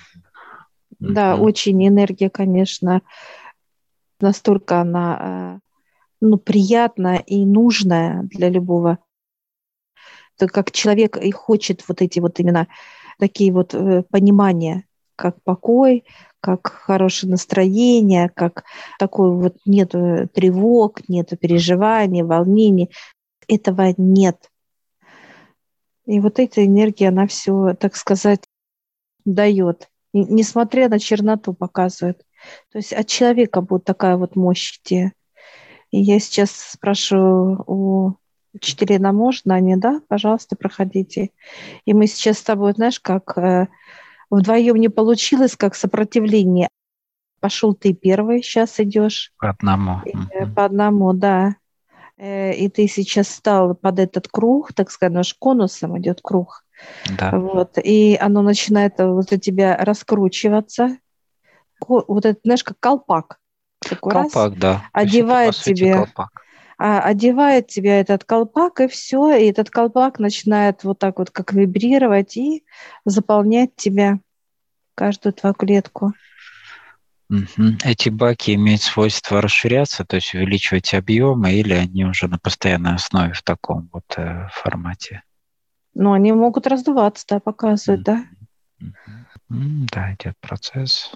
Да, 0.99 1.31
mm-hmm. 1.33 1.39
очень 1.41 1.87
энергия, 1.87 2.29
конечно, 2.29 3.01
настолько 4.19 4.81
она 4.81 5.59
э, 5.61 5.66
ну, 6.21 6.37
приятная 6.37 7.17
и 7.17 7.45
нужная 7.45 8.23
для 8.23 8.49
любого. 8.49 8.99
То 10.37 10.47
как 10.47 10.71
человек 10.71 11.17
и 11.17 11.31
хочет 11.31 11.87
вот 11.87 12.01
эти 12.01 12.19
вот 12.19 12.39
именно 12.39 12.67
такие 13.17 13.51
вот 13.51 13.73
э, 13.73 14.03
понимания, 14.03 14.85
как 15.15 15.41
покой, 15.43 16.05
как 16.39 16.67
хорошее 16.67 17.31
настроение, 17.31 18.29
как 18.29 18.63
такой 18.99 19.31
вот 19.33 19.57
нету 19.65 20.29
тревог, 20.33 21.07
нету 21.09 21.35
переживаний, 21.37 22.21
волнений. 22.21 22.91
Этого 23.47 23.93
нет. 23.97 24.51
И 26.05 26.19
вот 26.19 26.39
эта 26.39 26.65
энергия, 26.65 27.09
она 27.09 27.27
все, 27.27 27.73
так 27.73 27.95
сказать, 27.95 28.43
дает. 29.25 29.89
несмотря 30.13 30.87
на 30.87 30.99
черноту 30.99 31.53
показывает. 31.53 32.23
То 32.71 32.77
есть 32.77 32.93
от 32.93 33.07
человека 33.07 33.61
будет 33.61 33.83
такая 33.83 34.15
вот 34.15 34.35
мощь 34.35 34.77
идти. 34.77 35.11
И 35.91 35.99
я 35.99 36.19
сейчас 36.19 36.51
спрашиваю 36.51 37.63
у 37.67 38.13
учителей 38.53 38.99
можно, 38.99 39.55
они, 39.55 39.75
да, 39.75 40.01
пожалуйста, 40.07 40.55
проходите. 40.55 41.31
И 41.85 41.93
мы 41.93 42.07
сейчас 42.07 42.39
с 42.39 42.43
тобой, 42.43 42.73
знаешь, 42.73 42.99
как 42.99 43.37
э, 43.37 43.67
вдвоем 44.29 44.75
не 44.75 44.89
получилось, 44.89 45.55
как 45.55 45.75
сопротивление. 45.75 46.69
Пошел 47.39 47.73
ты 47.75 47.93
первый, 47.93 48.41
сейчас 48.41 48.79
идешь. 48.79 49.31
По 49.37 49.49
одному. 49.49 50.01
И, 50.05 50.11
mm 50.11 50.53
По 50.53 50.65
одному, 50.65 51.13
да. 51.13 51.55
Э, 52.17 52.53
и 52.53 52.67
ты 52.69 52.87
сейчас 52.87 53.29
стал 53.29 53.75
под 53.75 53.99
этот 53.99 54.27
круг, 54.27 54.73
так 54.73 54.91
сказать, 54.91 55.13
наш 55.13 55.33
конусом 55.35 55.97
идет 55.99 56.19
круг. 56.21 56.65
Да. 57.17 57.31
Вот, 57.31 57.77
и 57.83 58.17
оно 58.19 58.41
начинает 58.41 58.99
возле 58.99 59.39
тебя 59.39 59.77
раскручиваться. 59.77 60.97
Вот 61.79 62.25
это, 62.25 62.39
знаешь, 62.43 62.63
как 62.63 62.79
колпак. 62.79 63.39
Такой 63.79 64.11
колпак, 64.11 64.51
раз, 64.51 64.59
да. 64.59 64.83
Одевает 64.93 65.55
это, 65.55 65.63
тебе, 65.63 65.93
колпак. 65.93 66.43
А, 66.79 66.99
одевает 67.01 67.67
тебя 67.67 67.99
этот 67.99 68.23
колпак, 68.23 68.81
и 68.81 68.87
все, 68.87 69.35
и 69.35 69.45
этот 69.45 69.69
колпак 69.69 70.19
начинает 70.19 70.83
вот 70.83 70.99
так 70.99 71.17
вот 71.17 71.31
как 71.31 71.53
вибрировать 71.53 72.37
и 72.37 72.63
заполнять 73.03 73.75
тебя, 73.75 74.19
каждую 74.95 75.33
твою 75.33 75.55
клетку. 75.55 76.13
Эти 77.83 78.09
баки 78.09 78.53
имеют 78.53 78.81
свойство 78.81 79.41
расширяться, 79.41 80.05
то 80.05 80.15
есть 80.15 80.33
увеличивать 80.33 80.93
объемы, 80.93 81.51
или 81.51 81.73
они 81.73 82.05
уже 82.05 82.27
на 82.27 82.39
постоянной 82.39 82.95
основе 82.95 83.33
в 83.33 83.43
таком 83.43 83.89
вот 83.91 84.05
э, 84.15 84.47
формате? 84.53 85.23
Ну, 85.93 86.13
они 86.13 86.31
могут 86.31 86.67
раздуваться, 86.67 87.25
да, 87.27 87.39
показывают, 87.39 88.07
mm-hmm. 88.07 88.23
да. 88.79 88.85
Mm-hmm. 89.51 89.87
Да, 89.91 90.13
идет 90.13 90.35
процесс 90.39 91.11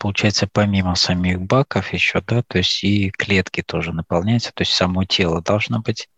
получается, 0.00 0.48
помимо 0.50 0.94
самих 0.94 1.42
баков 1.42 1.92
еще, 1.92 2.22
да, 2.26 2.42
то 2.42 2.58
есть 2.58 2.82
и 2.82 3.10
клетки 3.10 3.62
тоже 3.62 3.92
наполняются, 3.92 4.50
то 4.52 4.62
есть 4.62 4.72
само 4.72 5.04
тело 5.04 5.42
должно 5.42 5.80
быть 5.80 6.08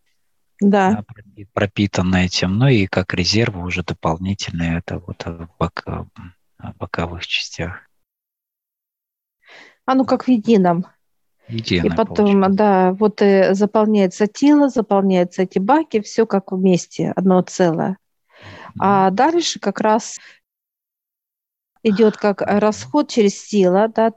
да. 0.61 1.05
пропитано 1.53 2.25
этим, 2.25 2.57
ну 2.59 2.69
и 2.69 2.87
как 2.87 3.13
резервы 3.13 3.63
уже 3.65 3.83
дополнительные, 3.83 4.79
это 4.79 4.99
вот 5.01 5.25
в 5.27 5.49
бок, 5.59 5.85
боковых 6.79 7.27
частях. 7.27 7.81
А 9.85 9.95
ну 9.95 10.05
как 10.05 10.25
в 10.25 10.29
едином. 10.29 10.87
Едино, 11.49 11.87
и 11.87 11.91
потом, 11.91 12.17
получается. 12.17 12.57
да, 12.57 12.93
вот 12.93 13.21
и 13.21 13.25
э, 13.25 13.55
заполняется 13.55 14.29
тело, 14.29 14.69
заполняются 14.69 15.43
эти 15.43 15.59
баки, 15.59 16.01
все 16.01 16.25
как 16.25 16.53
вместе, 16.53 17.13
одно 17.17 17.43
целое. 17.43 17.99
А 18.79 19.11
дальше 19.11 19.59
как 19.59 19.81
раз 19.81 20.19
идет 21.83 22.17
как 22.17 22.43
расход 22.43 23.09
через 23.11 23.43
тело, 23.45 23.89
да, 23.89 24.13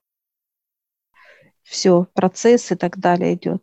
все, 1.64 2.08
процесс 2.14 2.72
и 2.72 2.76
так 2.76 2.98
далее 2.98 3.34
идет. 3.34 3.62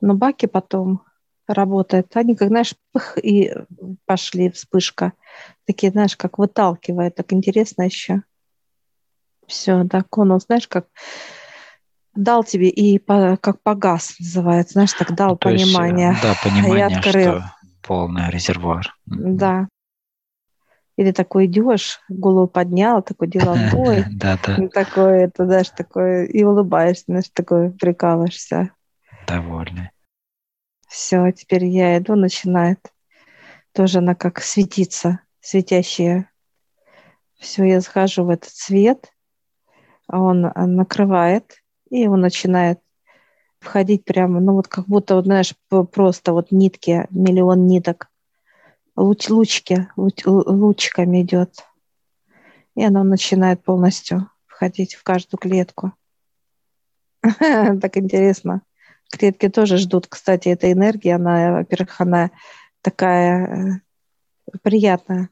Но 0.00 0.14
баки 0.14 0.46
потом 0.46 1.02
работают, 1.46 2.16
они, 2.16 2.34
как, 2.34 2.48
знаешь, 2.48 2.74
пых, 2.92 3.18
и 3.22 3.52
пошли, 4.06 4.50
вспышка. 4.50 5.12
Такие, 5.66 5.92
знаешь, 5.92 6.16
как 6.16 6.38
выталкивает, 6.38 7.14
так 7.14 7.32
интересно 7.32 7.82
еще. 7.82 8.22
Все, 9.46 9.82
да, 9.84 10.02
конус, 10.08 10.46
знаешь, 10.46 10.68
как 10.68 10.86
дал 12.14 12.44
тебе 12.44 12.68
и 12.68 12.98
по, 12.98 13.36
как 13.40 13.62
погас 13.62 14.16
называется, 14.18 14.74
знаешь, 14.74 14.92
так 14.92 15.14
дал 15.14 15.30
ну, 15.30 15.36
понимание. 15.36 16.10
Есть, 16.10 16.22
да, 16.22 16.34
понимание, 16.42 16.88
и 16.88 16.94
открыл. 16.94 17.40
что 17.40 17.54
полный 17.82 18.30
резервуар. 18.30 18.94
Да, 19.06 19.68
и 21.00 21.04
ты 21.04 21.14
такой 21.14 21.46
идешь, 21.46 21.98
голову 22.10 22.46
поднял, 22.46 23.02
такой 23.02 23.28
деловой. 23.28 24.04
Да, 24.10 24.38
да. 24.46 24.68
Такой, 24.68 25.22
это, 25.22 25.46
знаешь, 25.46 25.70
такой, 25.70 26.26
и 26.26 26.44
улыбаешься, 26.44 27.04
знаешь, 27.06 27.30
такой 27.32 27.70
прикалываешься. 27.70 28.72
Довольный. 29.26 29.92
Все, 30.86 31.30
теперь 31.32 31.64
я 31.64 31.96
иду, 31.96 32.16
начинает. 32.16 32.92
Тоже 33.72 34.00
она 34.00 34.14
как 34.14 34.42
светится, 34.42 35.20
светящая. 35.40 36.30
Все, 37.38 37.64
я 37.64 37.80
захожу 37.80 38.24
в 38.24 38.28
этот 38.28 38.50
свет, 38.50 39.10
а 40.06 40.20
он 40.20 40.52
накрывает, 40.54 41.62
и 41.88 42.06
он 42.08 42.20
начинает 42.20 42.78
входить 43.58 44.04
прямо, 44.04 44.40
ну 44.40 44.52
вот 44.52 44.68
как 44.68 44.86
будто, 44.86 45.14
вот, 45.14 45.24
знаешь, 45.24 45.54
просто 45.92 46.34
вот 46.34 46.50
нитки, 46.50 47.06
миллион 47.08 47.66
ниток 47.66 48.09
луч, 49.00 49.28
лучки, 49.28 49.88
луч, 49.96 50.24
лучиками 50.24 51.22
идет. 51.22 51.64
И 52.74 52.84
оно 52.84 53.02
начинает 53.02 53.62
полностью 53.62 54.30
входить 54.46 54.94
в 54.94 55.02
каждую 55.02 55.38
клетку. 55.38 55.92
Так 57.22 57.96
интересно. 57.96 58.62
Клетки 59.10 59.48
тоже 59.48 59.76
ждут, 59.76 60.06
кстати, 60.06 60.48
этой 60.48 60.72
энергии. 60.72 61.10
Она, 61.10 61.52
во-первых, 61.52 62.00
она 62.00 62.30
такая 62.80 63.80
э, 64.52 64.58
приятная. 64.62 65.30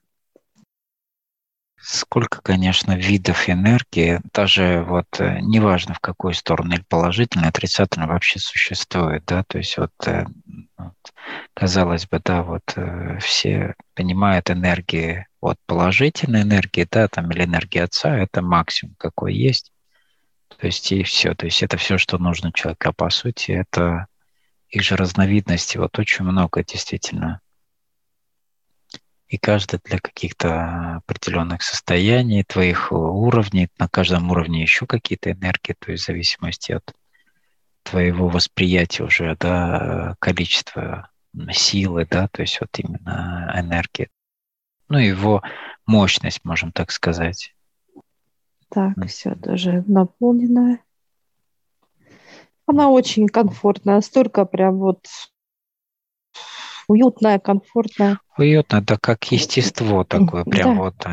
Сколько, 1.81 2.43
конечно, 2.43 2.97
видов 2.97 3.49
энергии, 3.49 4.21
даже 4.35 4.85
вот 4.87 5.07
э, 5.21 5.39
неважно 5.41 5.95
в 5.95 6.01
какую 6.01 6.35
сторону, 6.35 6.75
или 6.75 6.83
положительно, 6.89 7.49
отрицательно 7.49 8.09
вообще 8.09 8.41
существует, 8.41 9.25
да, 9.27 9.45
то 9.47 9.59
есть 9.59 9.79
вот, 9.79 9.93
э, 10.07 10.27
вот 10.77 10.95
казалось 11.55 12.07
бы, 12.07 12.21
да, 12.25 12.43
вот 12.43 12.73
э, 12.75 13.19
все 13.21 13.75
понимают 13.95 14.51
энергии, 14.51 15.29
вот 15.41 15.57
положительной 15.67 16.43
энергии, 16.43 16.87
да, 16.91 17.07
там, 17.07 17.31
или 17.31 17.45
энергии 17.45 17.79
Отца, 17.79 18.19
это 18.19 18.43
максимум, 18.43 18.97
какой 18.99 19.35
есть, 19.35 19.71
то 20.49 20.67
есть 20.67 20.91
и 20.91 21.05
все, 21.05 21.35
то 21.35 21.47
есть 21.47 21.63
это 21.63 21.77
все, 21.77 21.97
что 21.97 22.19
нужно 22.19 22.53
человеку, 22.53 22.89
а 22.89 22.93
по 22.93 23.09
сути 23.09 23.53
это 23.53 24.09
их 24.69 24.83
же 24.83 24.97
разновидности, 24.97 25.79
вот 25.79 25.97
очень 25.99 26.25
много 26.25 26.65
действительно 26.65 27.41
и 29.29 29.37
каждый 29.37 29.81
для 29.85 29.99
каких-то 29.99 30.97
определенных 30.97 31.63
состояний, 31.63 32.45
твоих 32.45 32.93
уровней, 32.93 33.69
на 33.79 33.89
каждом 33.89 34.31
уровне 34.31 34.63
еще 34.63 34.87
какие-то 34.87 35.33
энергии, 35.33 35.75
то 35.79 35.93
есть 35.93 36.05
в 36.05 36.07
зависимости 36.07 36.73
от 36.73 36.95
твоего 37.83 38.29
восприятия 38.29 39.05
уже, 39.05 39.37
да, 39.39 40.17
количества 40.19 41.11
силы, 41.53 42.07
да, 42.11 42.29
то 42.29 42.43
есть 42.43 42.61
вот 42.61 42.71
именно 42.79 43.53
энергии. 43.55 44.09
Ну, 44.89 44.99
его 44.99 45.43
мощность, 45.87 46.45
можем 46.45 46.73
так 46.73 46.91
сказать. 46.91 47.55
Так, 48.71 48.97
mm. 48.97 49.07
все 49.07 49.35
тоже 49.35 49.85
наполненное. 49.87 50.81
Она 52.67 52.91
очень 52.91 53.29
комфортная, 53.29 54.01
столько 54.01 54.45
прям 54.45 54.79
вот 54.79 55.07
уютное, 56.89 57.39
комфортное. 57.39 58.19
Уютно, 58.37 58.81
да, 58.81 58.97
как 59.01 59.31
естество 59.31 60.05
такое, 60.05 60.45
прям 60.45 60.77
да. 60.77 60.83
вот, 60.83 61.07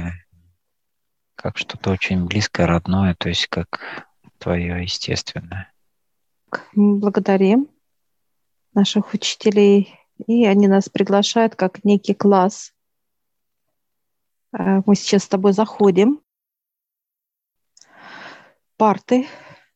как 1.35 1.57
что-то 1.57 1.91
очень 1.91 2.25
близкое, 2.25 2.65
родное, 2.65 3.15
то 3.19 3.29
есть 3.29 3.47
как 3.47 4.07
твое 4.39 4.81
естественное. 4.81 5.71
Мы 6.73 6.97
благодарим 6.97 7.67
наших 8.73 9.13
учителей, 9.13 9.99
и 10.27 10.45
они 10.45 10.67
нас 10.67 10.89
приглашают 10.89 11.55
как 11.55 11.83
некий 11.83 12.13
класс. 12.13 12.73
Э, 14.57 14.81
мы 14.85 14.95
сейчас 14.95 15.23
с 15.23 15.27
тобой 15.27 15.53
заходим. 15.53 16.21
Парты. 18.77 19.27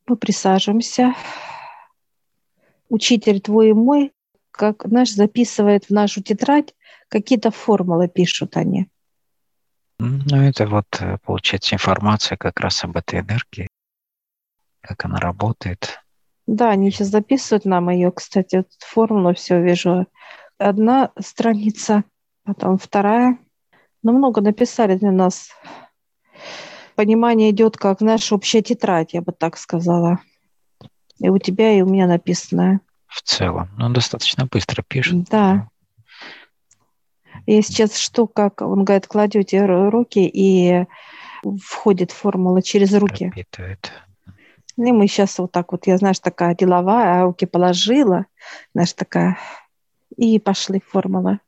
Мы 0.08 0.16
присаживаемся. 0.18 1.14
Учитель 2.90 3.40
твой 3.42 3.70
и 3.70 3.74
мой, 3.74 4.12
как 4.60 4.84
наш, 4.84 5.12
записывает 5.12 5.86
в 5.86 5.92
нашу 5.92 6.22
тетрадь, 6.22 6.76
какие-то 7.08 7.50
формулы 7.50 8.10
пишут 8.10 8.58
они. 8.58 8.90
Ну, 10.00 10.36
это 10.36 10.68
вот 10.68 10.86
э, 11.00 11.18
получается 11.24 11.76
информация 11.76 12.38
как 12.38 12.60
раз 12.60 12.84
об 12.84 12.98
этой 12.98 13.22
энергии, 13.22 13.70
как 14.82 15.06
она 15.06 15.18
работает. 15.18 16.02
Да, 16.46 16.72
они 16.72 16.92
сейчас 16.92 17.08
записывают 17.08 17.64
нам 17.64 17.90
ее, 17.90 18.12
кстати, 18.12 18.58
вот 18.58 18.68
формулу 18.80 19.34
все 19.34 19.62
вижу. 19.62 20.08
Одна 20.58 21.14
страница, 21.18 22.04
потом 22.44 22.78
вторая. 22.78 23.38
Ну, 24.04 24.12
много 24.12 24.42
написали 24.42 24.98
для 24.98 25.12
нас. 25.12 25.52
Понимание 26.96 27.52
идет 27.52 27.78
как, 27.78 28.00
знаешь, 28.00 28.34
общая 28.34 28.62
тетрадь, 28.62 29.14
я 29.14 29.22
бы 29.22 29.32
так 29.32 29.58
сказала. 29.58 30.20
И 31.20 31.30
у 31.30 31.38
тебя, 31.38 31.72
и 31.72 31.82
у 31.82 31.86
меня 31.86 32.08
написанное. 32.08 32.82
В 33.10 33.22
целом. 33.24 33.70
Ну, 33.78 33.90
достаточно 33.90 34.46
быстро 34.46 34.84
пишет. 34.84 35.24
Да. 35.26 35.68
И 37.46 37.62
сейчас 37.62 37.98
что, 37.98 38.28
как 38.28 38.62
он 38.62 38.84
говорит, 38.84 39.08
кладете 39.08 39.66
руки 39.66 40.20
и 40.20 40.86
входит 41.64 42.12
формула 42.12 42.62
через 42.62 42.94
руки. 42.94 43.30
Пропитывает. 43.30 43.92
И 44.78 44.92
мы 44.92 45.08
сейчас 45.08 45.40
вот 45.40 45.52
так 45.52 45.72
вот, 45.72 45.88
я, 45.88 45.98
знаешь, 45.98 46.20
такая 46.20 46.56
деловая, 46.56 47.22
а 47.22 47.24
руки 47.24 47.46
положила, 47.46 48.28
знаешь, 48.74 48.94
такая, 48.94 49.38
и 50.16 50.40
пошли 50.40 50.80
формулы. 50.80 51.40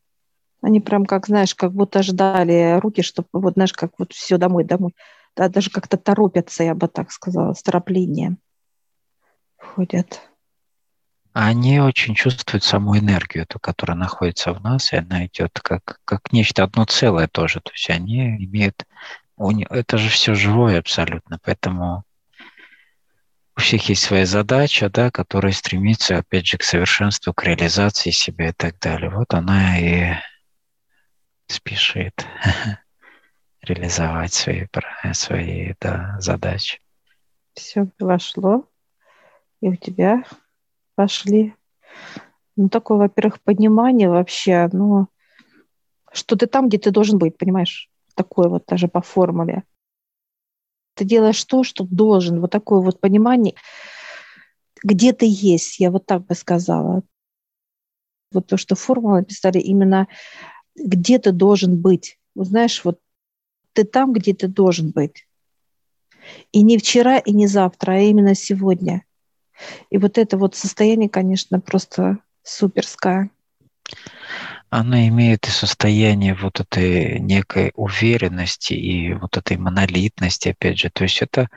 Они 0.62 0.82
прям 0.82 1.06
как, 1.06 1.28
знаешь, 1.28 1.56
как 1.56 1.72
будто 1.72 2.04
ждали 2.04 2.80
руки, 2.80 3.04
чтобы 3.04 3.30
вот, 3.34 3.54
знаешь, 3.54 3.74
как 3.74 3.92
вот 4.00 4.12
все 4.14 4.38
домой, 4.38 4.64
домой. 4.64 4.96
Да, 5.36 5.48
даже 5.48 5.70
как-то 5.70 5.98
торопятся, 5.98 6.64
я 6.64 6.76
бы 6.76 6.88
так 6.88 7.12
сказала, 7.12 7.54
с 7.54 7.64
тороплением 7.64 8.38
ходят 9.58 10.22
они 11.34 11.80
очень 11.80 12.16
чувствуют 12.16 12.64
саму 12.64 12.98
энергию, 12.98 13.44
эту, 13.44 13.60
которая 13.60 13.98
находится 13.98 14.54
в 14.54 14.62
нас, 14.62 14.92
и 14.92 14.98
она 14.98 15.26
идет 15.26 15.60
как, 15.62 16.00
как 16.06 16.32
нечто 16.34 16.64
одно 16.64 16.86
целое 16.86 17.28
тоже. 17.28 17.62
То 17.62 17.72
есть 17.72 17.90
они 17.90 18.46
имеют... 18.46 18.86
Это 19.70 19.98
же 19.98 20.10
все 20.10 20.36
живое 20.36 20.80
абсолютно, 20.80 21.40
поэтому 21.44 22.04
у 23.58 23.62
всех 23.62 23.90
есть 23.90 24.04
своя 24.04 24.26
задача, 24.26 24.90
да, 24.90 25.10
которая 25.10 25.52
стремится, 25.52 26.18
опять 26.18 26.48
же, 26.48 26.58
к 26.58 26.64
совершенству, 26.64 27.34
к 27.34 27.44
реализации 27.44 28.12
себя 28.12 28.50
и 28.50 28.54
так 28.54 28.78
далее. 28.80 29.10
Вот 29.10 29.34
она 29.34 29.80
и 29.80 30.14
спешит 31.48 32.28
реализовать 33.62 34.34
свои, 34.34 34.68
свои 35.14 35.74
да, 35.80 36.18
задачи. 36.20 36.80
Все 37.54 37.88
вошло, 38.00 38.70
и 39.60 39.70
у 39.70 39.76
тебя 39.76 40.24
пошли. 41.02 41.56
Ну, 42.56 42.70
такое, 42.70 43.00
во-первых, 43.00 43.42
понимание 43.42 44.08
вообще, 44.08 44.70
ну, 44.72 45.08
что 46.12 46.36
ты 46.36 46.46
там, 46.46 46.68
где 46.68 46.78
ты 46.78 46.92
должен 46.92 47.18
быть, 47.18 47.40
понимаешь? 47.40 47.90
Такое 48.14 48.50
вот 48.50 48.66
даже 48.68 48.88
по 48.88 49.02
формуле. 49.02 49.64
Ты 50.94 51.06
делаешь 51.06 51.44
то, 51.46 51.64
что 51.64 51.88
должен. 51.90 52.40
Вот 52.40 52.52
такое 52.52 52.82
вот 52.82 53.00
понимание, 53.00 53.56
где 54.84 55.12
ты 55.12 55.26
есть, 55.28 55.80
я 55.80 55.90
вот 55.90 56.06
так 56.06 56.24
бы 56.28 56.36
сказала. 56.36 57.02
Вот 58.32 58.46
то, 58.46 58.58
что 58.58 58.76
формулы 58.76 59.22
написали, 59.22 59.58
именно 59.58 60.08
где 60.76 61.18
ты 61.18 61.32
должен 61.32 61.82
быть. 61.82 62.20
Вот 62.36 62.46
знаешь, 62.46 62.86
вот 62.86 63.00
ты 63.74 63.86
там, 63.86 64.14
где 64.14 64.36
ты 64.36 64.48
должен 64.48 64.92
быть. 64.92 65.28
И 66.52 66.62
не 66.62 66.78
вчера, 66.78 67.18
и 67.18 67.32
не 67.32 67.48
завтра, 67.48 67.94
а 67.94 68.00
именно 68.00 68.36
сегодня– 68.36 69.04
и 69.90 69.98
вот 69.98 70.18
это 70.18 70.38
вот 70.38 70.56
состояние, 70.56 71.10
конечно, 71.10 71.60
просто 71.60 72.18
суперское. 72.44 73.30
Оно 74.70 74.98
имеет 75.08 75.48
и 75.48 75.52
состояние 75.52 76.34
вот 76.34 76.62
этой 76.62 77.20
некой 77.20 77.72
уверенности 77.76 78.74
и 78.74 79.14
вот 79.14 79.36
этой 79.38 79.58
монолитности, 79.58 80.50
опять 80.50 80.80
же. 80.80 80.90
То 80.90 81.04
есть 81.04 81.22
это 81.22 81.50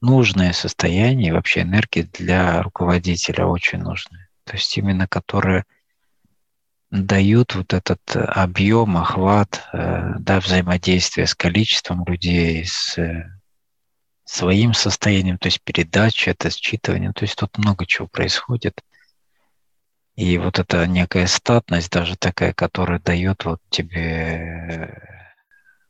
нужное 0.00 0.52
состояние, 0.52 1.32
вообще 1.32 1.62
энергии 1.62 2.08
для 2.12 2.62
руководителя 2.62 3.46
очень 3.46 3.80
нужное. 3.80 4.28
То 4.44 4.54
есть 4.54 4.76
именно 4.78 5.06
которое 5.08 5.64
дают 6.90 7.54
вот 7.54 7.72
этот 7.72 8.00
объем, 8.14 8.96
охват, 8.96 9.62
э, 9.72 10.14
да, 10.18 10.40
взаимодействия 10.40 11.26
с 11.26 11.34
количеством 11.34 12.04
людей, 12.04 12.64
с 12.64 12.98
своим 14.30 14.74
состоянием, 14.74 15.38
то 15.38 15.48
есть 15.48 15.60
передача, 15.60 16.30
это 16.30 16.48
считывание, 16.48 17.12
то 17.12 17.24
есть 17.24 17.36
тут 17.36 17.58
много 17.58 17.84
чего 17.84 18.06
происходит. 18.06 18.80
И 20.14 20.38
вот 20.38 20.60
эта 20.60 20.86
некая 20.86 21.26
статность 21.26 21.90
даже 21.90 22.16
такая, 22.16 22.52
которая 22.52 23.00
дает 23.00 23.44
вот 23.44 23.60
тебе 23.70 25.02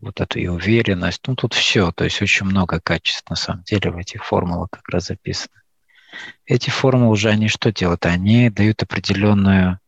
вот 0.00 0.22
эту 0.22 0.38
и 0.38 0.46
уверенность, 0.46 1.20
ну 1.26 1.36
тут 1.36 1.52
все, 1.52 1.92
то 1.92 2.04
есть 2.04 2.22
очень 2.22 2.46
много 2.46 2.80
качеств 2.80 3.28
на 3.28 3.36
самом 3.36 3.62
деле 3.64 3.90
в 3.90 3.98
этих 3.98 4.24
формулах 4.24 4.70
как 4.70 4.88
раз 4.88 5.08
записано. 5.08 5.60
Эти 6.46 6.70
формулы 6.70 7.12
уже 7.12 7.28
они 7.28 7.48
что 7.48 7.70
делают? 7.70 8.06
Они 8.06 8.48
дают 8.48 8.82
определенную 8.82 9.78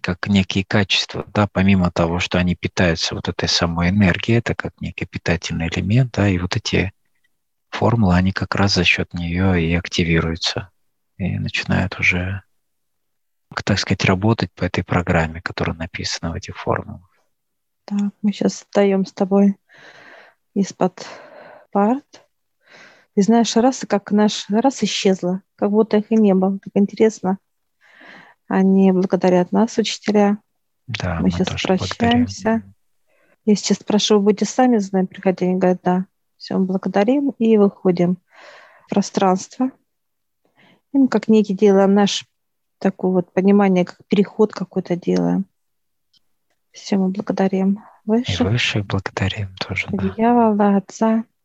как 0.00 0.26
некие 0.26 0.64
качества, 0.64 1.24
да, 1.32 1.46
помимо 1.46 1.92
того, 1.92 2.18
что 2.18 2.38
они 2.38 2.56
питаются 2.56 3.14
вот 3.14 3.28
этой 3.28 3.48
самой 3.48 3.90
энергией, 3.90 4.38
это 4.38 4.56
как 4.56 4.72
некий 4.80 5.06
питательный 5.06 5.68
элемент, 5.68 6.12
да, 6.16 6.28
и 6.28 6.38
вот 6.38 6.56
эти 6.56 6.92
формулы, 7.70 8.14
они 8.14 8.32
как 8.32 8.54
раз 8.54 8.74
за 8.74 8.84
счет 8.84 9.14
нее 9.14 9.62
и 9.62 9.74
активируются 9.74 10.70
и 11.16 11.38
начинают 11.38 11.98
уже, 11.98 12.42
так 13.64 13.78
сказать, 13.78 14.04
работать 14.04 14.52
по 14.52 14.64
этой 14.64 14.84
программе, 14.84 15.40
которая 15.40 15.76
написана 15.76 16.32
в 16.32 16.34
этих 16.34 16.56
формулах. 16.56 17.08
Так, 17.84 18.12
мы 18.22 18.32
сейчас 18.32 18.54
встаем 18.54 19.04
с 19.04 19.12
тобой 19.12 19.56
из-под 20.54 21.06
парт. 21.72 22.26
И 23.16 23.22
знаешь, 23.22 23.54
раз 23.56 23.84
как 23.88 24.12
наш 24.12 24.46
раз 24.48 24.82
исчезла, 24.82 25.42
как 25.56 25.70
будто 25.70 25.98
их 25.98 26.10
и 26.10 26.16
не 26.16 26.34
было. 26.34 26.58
Так 26.58 26.72
интересно. 26.74 27.38
Они 28.48 28.92
благодарят 28.92 29.52
нас, 29.52 29.76
учителя. 29.78 30.38
Да, 30.86 31.16
мы, 31.16 31.22
мы 31.22 31.30
сейчас 31.30 31.48
прощаемся. 31.48 32.42
Благодарим. 32.42 32.74
Я 33.44 33.56
сейчас 33.56 33.78
спрашиваю, 33.78 34.22
будете 34.22 34.44
сами 34.44 34.78
приходить? 35.06 35.42
Они 35.42 35.56
говорят, 35.56 35.80
да. 35.82 36.06
Все, 36.40 36.58
благодарим 36.58 37.34
и 37.38 37.58
выходим 37.58 38.16
в 38.86 38.88
пространство. 38.88 39.70
И 40.94 40.98
мы 40.98 41.08
как 41.08 41.28
некий 41.28 41.52
делаем 41.52 41.92
наш 41.92 42.24
такое 42.78 43.10
вот 43.10 43.30
понимание, 43.34 43.84
как 43.84 43.98
переход 44.08 44.54
какой-то 44.54 44.96
делаем. 44.96 45.44
Все, 46.72 46.96
мы 46.96 47.10
благодарим 47.10 47.80
Высших. 48.06 48.40
И 48.40 48.44
высших 48.44 48.86
благодарим 48.86 49.54
тоже. 49.56 49.86
Дьявола, 49.92 50.78
Отца 50.78 51.24